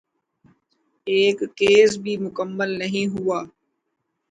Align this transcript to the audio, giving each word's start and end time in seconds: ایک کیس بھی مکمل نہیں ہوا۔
ایک 1.07 1.37
کیس 1.57 1.91
بھی 2.03 2.13
مکمل 2.25 2.69
نہیں 2.79 3.05
ہوا۔ 3.13 3.39